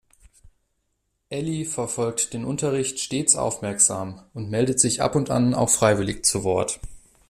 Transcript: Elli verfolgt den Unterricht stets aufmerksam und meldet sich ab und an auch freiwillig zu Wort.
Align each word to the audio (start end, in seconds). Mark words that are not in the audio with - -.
Elli 1.29 1.63
verfolgt 1.63 2.33
den 2.33 2.43
Unterricht 2.43 2.99
stets 2.99 3.35
aufmerksam 3.35 4.25
und 4.33 4.49
meldet 4.49 4.79
sich 4.79 4.99
ab 4.99 5.13
und 5.13 5.29
an 5.29 5.53
auch 5.53 5.69
freiwillig 5.69 6.25
zu 6.25 6.43
Wort. 6.43 6.79